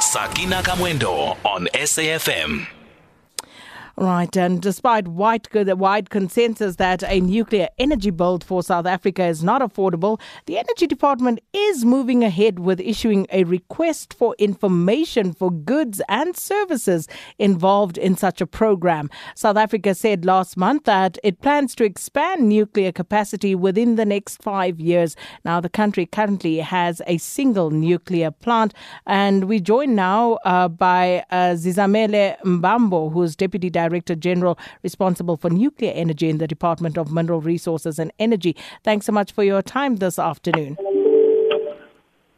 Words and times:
Sakina 0.00 0.62
Kamwendo 0.62 1.36
on 1.44 1.68
SAFM. 1.74 2.81
Right, 3.96 4.34
and 4.38 4.62
despite 4.62 5.06
wide, 5.06 5.46
wide 5.52 6.08
consensus 6.08 6.76
that 6.76 7.02
a 7.04 7.20
nuclear 7.20 7.68
energy 7.78 8.08
build 8.08 8.42
for 8.42 8.62
South 8.62 8.86
Africa 8.86 9.26
is 9.26 9.44
not 9.44 9.60
affordable, 9.60 10.18
the 10.46 10.56
Energy 10.56 10.86
Department 10.86 11.40
is 11.52 11.84
moving 11.84 12.24
ahead 12.24 12.58
with 12.58 12.80
issuing 12.80 13.26
a 13.30 13.44
request 13.44 14.14
for 14.14 14.34
information 14.38 15.34
for 15.34 15.50
goods 15.50 16.00
and 16.08 16.34
services 16.34 17.06
involved 17.38 17.98
in 17.98 18.16
such 18.16 18.40
a 18.40 18.46
program. 18.46 19.10
South 19.34 19.58
Africa 19.58 19.94
said 19.94 20.24
last 20.24 20.56
month 20.56 20.84
that 20.84 21.18
it 21.22 21.42
plans 21.42 21.74
to 21.74 21.84
expand 21.84 22.48
nuclear 22.48 22.92
capacity 22.92 23.54
within 23.54 23.96
the 23.96 24.06
next 24.06 24.42
five 24.42 24.80
years. 24.80 25.16
Now, 25.44 25.60
the 25.60 25.68
country 25.68 26.06
currently 26.06 26.60
has 26.60 27.02
a 27.06 27.18
single 27.18 27.70
nuclear 27.70 28.30
plant, 28.30 28.72
and 29.06 29.44
we 29.44 29.60
join 29.60 29.94
now 29.94 30.38
uh, 30.46 30.68
by 30.68 31.24
uh, 31.30 31.56
Zizamele 31.56 32.40
Mbambo, 32.40 33.12
who's 33.12 33.36
Deputy 33.36 33.68
Director 33.68 33.81
Director 33.88 34.14
General 34.14 34.58
responsible 34.82 35.36
for 35.36 35.50
nuclear 35.50 35.92
energy 35.92 36.28
in 36.28 36.38
the 36.38 36.46
Department 36.46 36.96
of 36.98 37.12
Mineral 37.12 37.40
Resources 37.40 37.98
and 37.98 38.12
Energy. 38.18 38.56
Thanks 38.84 39.06
so 39.06 39.12
much 39.12 39.32
for 39.32 39.44
your 39.44 39.62
time 39.62 39.96
this 39.96 40.18
afternoon. 40.18 40.76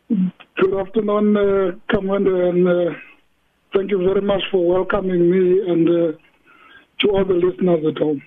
Good 0.08 0.74
afternoon, 0.74 1.36
uh, 1.36 1.72
Kamwendo, 1.90 2.48
and 2.48 2.68
uh, 2.68 2.94
thank 3.74 3.90
you 3.90 3.98
very 3.98 4.20
much 4.20 4.42
for 4.50 4.66
welcoming 4.66 5.30
me 5.30 5.60
and 5.70 5.88
uh, 5.88 6.18
to 7.00 7.08
all 7.10 7.24
the 7.24 7.34
listeners 7.34 7.84
at 7.86 7.98
home. 7.98 8.22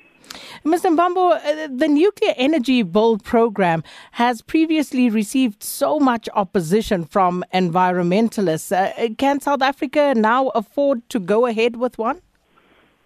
Mr. 0.66 0.94
Mbambo, 0.96 1.36
uh, 1.36 1.68
the 1.74 1.88
nuclear 1.88 2.34
energy 2.36 2.82
build 2.82 3.24
program 3.24 3.84
has 4.14 4.42
previously 4.42 5.10
received 5.10 5.64
so 5.64 6.00
much 6.00 6.28
opposition 6.34 7.06
from 7.06 7.44
environmentalists. 7.54 8.72
Uh, 8.72 9.14
can 9.18 9.40
South 9.40 9.62
Africa 9.62 10.14
now 10.16 10.48
afford 10.50 11.08
to 11.10 11.20
go 11.20 11.46
ahead 11.46 11.76
with 11.78 11.98
one? 11.98 12.22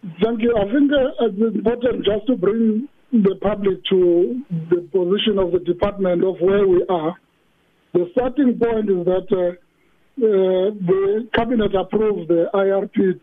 Thank 0.01 0.41
you. 0.41 0.55
I 0.57 0.63
think 0.71 0.91
uh, 0.91 1.25
it's 1.25 1.55
important 1.55 2.05
just 2.05 2.25
to 2.25 2.35
bring 2.35 2.87
the 3.11 3.35
public 3.39 3.85
to 3.89 4.41
the 4.49 4.81
position 4.91 5.37
of 5.37 5.51
the 5.51 5.59
department 5.59 6.23
of 6.23 6.37
where 6.41 6.67
we 6.67 6.83
are. 6.89 7.15
The 7.93 8.09
starting 8.13 8.57
point 8.57 8.89
is 8.89 9.05
that 9.05 9.27
uh, 9.31 9.51
uh, 9.51 10.73
the 10.73 11.29
cabinet 11.35 11.75
approved 11.75 12.29
the 12.29 12.45
IRP 12.51 13.19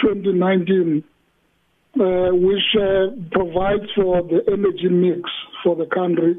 2019, 0.00 1.02
uh, 1.98 2.04
which 2.34 2.76
uh, 2.76 3.16
provides 3.32 3.90
for 3.96 4.22
the 4.22 4.42
energy 4.46 4.88
mix 4.90 5.28
for 5.64 5.74
the 5.74 5.86
country, 5.86 6.36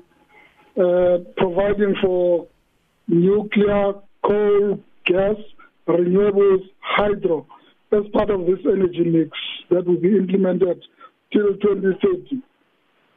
uh, 0.78 1.30
providing 1.36 1.96
for 2.02 2.48
nuclear, 3.10 3.96
coal, 4.26 4.80
gas, 5.06 5.36
renewables, 5.90 6.62
hydro 6.80 7.46
as 7.94 8.10
part 8.12 8.30
of 8.30 8.42
this 8.42 8.60
energy 8.66 9.04
mix 9.06 9.32
that 9.70 9.86
will 9.86 10.00
be 10.00 10.16
implemented 10.16 10.84
till 11.32 11.54
2030. 11.62 12.42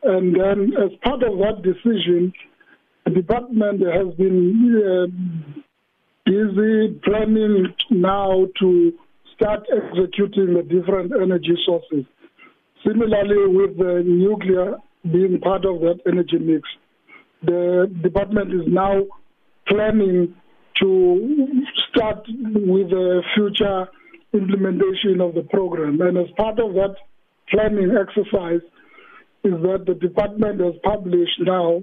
And 0.02 0.34
then, 0.34 0.72
as 0.82 0.90
part 1.02 1.22
of 1.22 1.38
that 1.38 1.62
decision, 1.62 2.32
the 3.04 3.10
department 3.10 3.80
has 3.80 4.14
been 4.16 4.82
uh, 4.82 5.06
busy 6.24 7.00
planning 7.04 7.66
now 7.90 8.46
to 8.60 8.92
start 9.34 9.60
executing 9.70 10.54
the 10.54 10.62
different 10.62 11.12
energy 11.12 11.56
sources. 11.64 12.04
Similarly, 12.86 13.54
with 13.54 13.76
the 13.78 14.02
nuclear 14.04 14.76
being 15.04 15.40
part 15.40 15.64
of 15.64 15.80
that 15.80 16.00
energy 16.06 16.38
mix, 16.38 16.68
the 17.42 17.92
department 18.02 18.52
is 18.52 18.66
now 18.66 19.02
planning 19.68 20.34
to 20.80 21.64
start 21.90 22.18
with 22.28 22.90
the 22.90 23.22
future 23.34 23.88
implementation 24.32 25.20
of 25.20 25.34
the 25.34 25.46
program. 25.50 26.00
And 26.00 26.18
as 26.18 26.26
part 26.36 26.58
of 26.58 26.74
that 26.74 26.96
planning 27.50 27.94
exercise, 27.96 28.60
is 29.44 29.52
that 29.62 29.84
the 29.86 29.94
department 29.94 30.60
has 30.60 30.74
published 30.82 31.40
now 31.40 31.82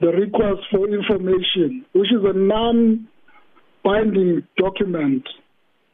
the 0.00 0.08
request 0.08 0.60
for 0.70 0.88
information, 0.88 1.84
which 1.92 2.12
is 2.12 2.22
a 2.24 2.32
non 2.32 3.08
binding 3.82 4.46
document 4.56 5.26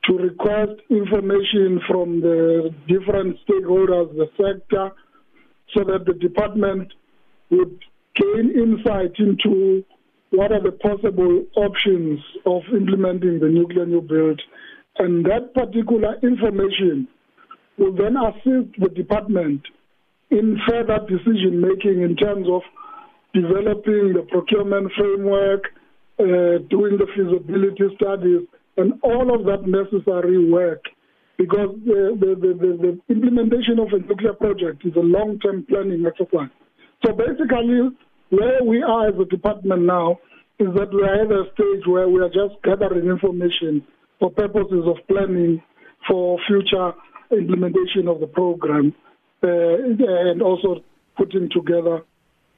to 0.05 0.17
request 0.17 0.81
information 0.91 1.81
from 1.89 2.21
the 2.21 2.75
different 2.87 3.37
stakeholders, 3.47 4.15
the 4.17 4.27
sector, 4.37 4.91
so 5.75 5.85
that 5.85 6.05
the 6.07 6.15
department 6.15 6.93
would 7.51 7.79
gain 8.15 8.53
insight 8.55 9.13
into 9.19 9.85
what 10.31 10.53
are 10.53 10.63
the 10.63 10.73
possible 10.73 11.45
options 11.57 12.21
of 12.47 12.63
implementing 12.73 13.41
the 13.41 13.49
nuclear 13.49 13.87
new 13.87 14.01
build 14.01 14.41
and 15.01 15.25
that 15.25 15.55
particular 15.55 16.17
information 16.23 17.09
will 17.79 17.93
then 17.97 18.17
assist 18.21 18.69
the 18.79 18.91
department 18.95 19.63
in 20.31 20.59
further 20.69 20.99
decision 21.09 21.59
making 21.59 22.03
in 22.03 22.15
terms 22.17 22.47
of 22.53 22.61
developing 23.33 24.13
the 24.13 24.27
procurement 24.31 24.93
framework, 24.97 25.65
uh, 26.21 26.61
doing 26.69 27.01
the 27.01 27.07
feasibility 27.17 27.85
studies, 27.97 28.47
and 28.77 28.93
all 29.03 29.35
of 29.35 29.47
that 29.47 29.67
necessary 29.67 30.51
work. 30.51 30.85
Because 31.39 31.75
the, 31.87 32.13
the, 32.21 32.37
the, 32.37 33.01
the 33.09 33.15
implementation 33.15 33.79
of 33.79 33.89
a 33.97 33.99
nuclear 34.07 34.35
project 34.35 34.85
is 34.85 34.93
a 34.97 35.01
long 35.01 35.39
term 35.39 35.65
planning 35.67 36.05
exercise. 36.05 36.53
So 37.07 37.15
basically, 37.15 37.89
where 38.29 38.63
we 38.63 38.83
are 38.83 39.09
as 39.09 39.15
a 39.19 39.25
department 39.25 39.83
now 39.87 40.19
is 40.59 40.69
that 40.77 40.93
we 40.93 41.01
are 41.01 41.25
at 41.25 41.33
a 41.33 41.45
stage 41.55 41.87
where 41.87 42.07
we 42.07 42.21
are 42.21 42.29
just 42.29 42.61
gathering 42.63 43.09
information 43.09 43.83
for 44.21 44.31
purposes 44.31 44.85
of 44.87 44.97
planning 45.09 45.61
for 46.07 46.39
future 46.47 46.93
implementation 47.33 48.07
of 48.07 48.21
the 48.21 48.27
program 48.27 48.95
uh, 49.43 49.49
and 49.49 50.43
also 50.43 50.85
putting 51.17 51.49
together 51.51 52.03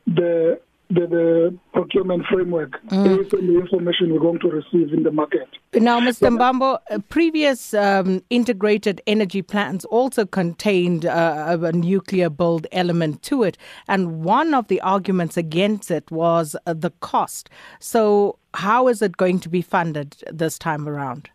the 0.06 0.60
the, 0.90 1.06
the 1.06 1.58
procurement 1.72 2.22
framework 2.30 2.72
mm. 2.88 3.04
based 3.04 3.32
on 3.32 3.46
the 3.46 3.58
information 3.58 4.12
we're 4.12 4.20
going 4.20 4.38
to 4.40 4.48
receive 4.48 4.92
in 4.92 5.04
the 5.04 5.10
market. 5.10 5.48
Now, 5.72 5.98
Mr. 6.00 6.28
Mbambo, 6.28 6.78
uh, 6.90 6.98
previous 7.08 7.72
um, 7.72 8.22
integrated 8.28 9.00
energy 9.06 9.40
plans 9.40 9.86
also 9.86 10.26
contained 10.26 11.06
uh, 11.06 11.56
a 11.62 11.72
nuclear 11.72 12.28
build 12.28 12.66
element 12.72 13.22
to 13.22 13.42
it, 13.42 13.56
and 13.88 14.22
one 14.22 14.52
of 14.52 14.68
the 14.68 14.82
arguments 14.82 15.38
against 15.38 15.90
it 15.90 16.10
was 16.10 16.56
uh, 16.66 16.74
the 16.74 16.90
cost. 17.00 17.48
So, 17.80 18.38
how 18.52 18.88
is 18.88 19.00
it 19.00 19.16
going 19.16 19.40
to 19.40 19.48
be 19.48 19.62
funded 19.62 20.22
this 20.30 20.58
time 20.58 20.86
around? 20.86 21.30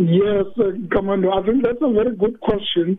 Yes, 0.00 0.46
uh, 0.56 0.72
Kamwendo, 0.88 1.28
I 1.30 1.44
think 1.44 1.62
that's 1.62 1.76
a 1.82 1.92
very 1.92 2.16
good 2.16 2.40
question. 2.40 2.98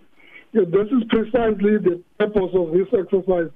Yeah, 0.53 0.65
this 0.69 0.85
is 0.91 1.03
precisely 1.09 1.81
the 1.81 1.99
purpose 2.19 2.53
of 2.53 2.73
this 2.73 2.85
exercise 2.93 3.49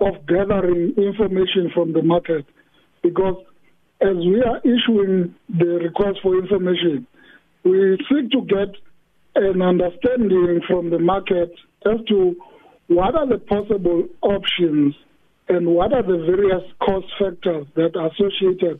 of 0.00 0.26
gathering 0.26 0.92
information 0.98 1.70
from 1.72 1.94
the 1.94 2.02
market. 2.02 2.44
Because 3.02 3.42
as 4.02 4.16
we 4.16 4.42
are 4.42 4.58
issuing 4.58 5.34
the 5.48 5.80
request 5.82 6.18
for 6.22 6.38
information, 6.38 7.06
we 7.64 7.96
seek 8.10 8.30
to 8.32 8.42
get 8.42 8.76
an 9.34 9.62
understanding 9.62 10.60
from 10.68 10.90
the 10.90 10.98
market 10.98 11.54
as 11.86 12.04
to 12.08 12.36
what 12.88 13.14
are 13.14 13.26
the 13.26 13.38
possible 13.38 14.04
options 14.20 14.94
and 15.48 15.66
what 15.66 15.94
are 15.94 16.02
the 16.02 16.18
various 16.18 16.70
cost 16.82 17.06
factors 17.18 17.66
that 17.76 17.96
are 17.96 18.10
associated 18.12 18.78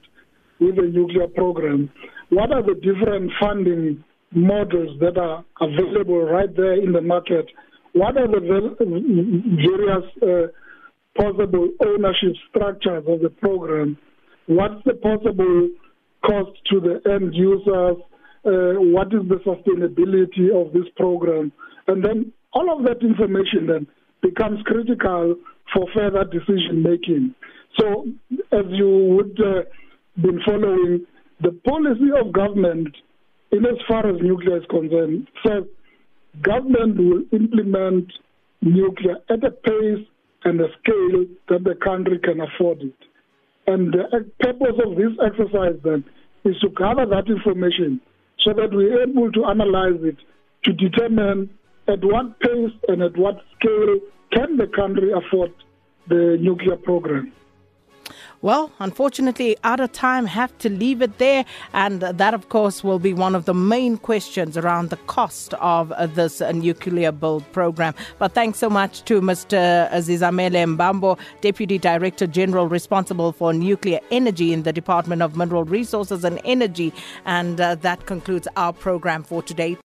with 0.60 0.76
the 0.76 0.82
nuclear 0.92 1.26
program. 1.28 1.90
What 2.28 2.52
are 2.52 2.62
the 2.62 2.74
different 2.74 3.32
funding 3.40 4.04
models 4.32 4.98
that 5.00 5.18
are 5.18 5.44
available 5.60 6.22
right 6.22 6.54
there 6.56 6.74
in 6.74 6.92
the 6.92 7.00
market? 7.00 7.46
What 7.92 8.16
are 8.16 8.28
the 8.28 8.40
various 8.40 10.04
uh, 10.22 11.20
possible 11.20 11.68
ownership 11.84 12.34
structures 12.48 13.04
of 13.06 13.20
the 13.20 13.30
program? 13.30 13.98
What's 14.46 14.82
the 14.84 14.94
possible 14.94 15.70
cost 16.24 16.50
to 16.70 16.80
the 16.80 17.00
end 17.10 17.34
users? 17.34 17.96
Uh, 18.44 18.80
what 18.94 19.08
is 19.08 19.28
the 19.28 19.40
sustainability 19.44 20.50
of 20.54 20.72
this 20.72 20.88
program? 20.96 21.52
And 21.88 22.04
then 22.04 22.32
all 22.52 22.76
of 22.76 22.84
that 22.84 23.02
information 23.02 23.66
then 23.66 23.86
becomes 24.22 24.60
critical 24.64 25.36
for 25.74 25.86
further 25.94 26.24
decision 26.24 26.82
making. 26.82 27.34
So, 27.78 28.06
as 28.52 28.64
you 28.70 29.14
would 29.16 29.38
uh, 29.40 29.62
been 30.20 30.40
following, 30.44 31.06
the 31.40 31.52
policy 31.64 32.10
of 32.18 32.32
government 32.32 32.88
in 33.52 33.66
as 33.66 33.76
far 33.88 34.06
as 34.06 34.20
nuclear 34.20 34.58
is 34.58 34.64
concerned, 34.70 35.28
says 35.44 35.64
government 36.42 36.96
will 36.96 37.22
implement 37.32 38.12
nuclear 38.62 39.16
at 39.28 39.44
a 39.44 39.50
pace 39.50 40.06
and 40.44 40.60
a 40.60 40.68
scale 40.80 41.26
that 41.48 41.64
the 41.64 41.74
country 41.84 42.18
can 42.18 42.40
afford 42.40 42.80
it. 42.82 42.94
And 43.66 43.92
the 43.92 44.30
purpose 44.40 44.80
of 44.84 44.96
this 44.96 45.12
exercise 45.24 45.78
then 45.84 46.04
is 46.44 46.58
to 46.60 46.70
gather 46.70 47.06
that 47.06 47.28
information 47.28 48.00
so 48.38 48.52
that 48.54 48.70
we're 48.72 49.02
able 49.02 49.30
to 49.32 49.44
analyze 49.44 50.00
it 50.02 50.16
to 50.64 50.72
determine 50.72 51.50
at 51.88 52.04
what 52.04 52.38
pace 52.40 52.72
and 52.88 53.02
at 53.02 53.16
what 53.16 53.42
scale 53.58 53.98
can 54.32 54.56
the 54.56 54.66
country 54.66 55.10
afford 55.12 55.52
the 56.08 56.38
nuclear 56.40 56.76
program. 56.76 57.32
Well, 58.42 58.72
unfortunately, 58.78 59.58
out 59.64 59.80
of 59.80 59.92
time, 59.92 60.24
have 60.24 60.56
to 60.60 60.70
leave 60.70 61.02
it 61.02 61.18
there. 61.18 61.44
And 61.74 62.00
that, 62.00 62.32
of 62.32 62.48
course, 62.48 62.82
will 62.82 62.98
be 62.98 63.12
one 63.12 63.34
of 63.34 63.44
the 63.44 63.52
main 63.52 63.98
questions 63.98 64.56
around 64.56 64.88
the 64.88 64.96
cost 64.96 65.52
of 65.54 65.92
this 66.14 66.40
nuclear 66.40 67.12
build 67.12 67.44
program. 67.52 67.94
But 68.18 68.32
thanks 68.32 68.58
so 68.58 68.70
much 68.70 69.02
to 69.04 69.20
Mr. 69.20 69.90
Zizamele 69.90 70.74
Mbambo, 70.74 71.18
Deputy 71.42 71.76
Director 71.76 72.26
General 72.26 72.66
responsible 72.66 73.32
for 73.32 73.52
nuclear 73.52 74.00
energy 74.10 74.54
in 74.54 74.62
the 74.62 74.72
Department 74.72 75.20
of 75.20 75.36
Mineral 75.36 75.64
Resources 75.64 76.24
and 76.24 76.40
Energy. 76.44 76.94
And 77.26 77.60
uh, 77.60 77.74
that 77.76 78.06
concludes 78.06 78.48
our 78.56 78.72
program 78.72 79.22
for 79.22 79.42
today. 79.42 79.80